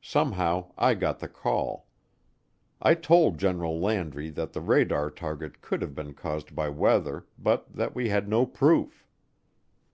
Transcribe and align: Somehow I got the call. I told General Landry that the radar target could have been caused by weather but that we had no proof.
Somehow 0.00 0.72
I 0.78 0.94
got 0.94 1.18
the 1.18 1.28
call. 1.28 1.86
I 2.80 2.94
told 2.94 3.36
General 3.36 3.78
Landry 3.78 4.30
that 4.30 4.54
the 4.54 4.60
radar 4.62 5.10
target 5.10 5.60
could 5.60 5.82
have 5.82 5.94
been 5.94 6.14
caused 6.14 6.54
by 6.54 6.70
weather 6.70 7.26
but 7.38 7.70
that 7.70 7.94
we 7.94 8.08
had 8.08 8.26
no 8.26 8.46
proof. 8.46 9.06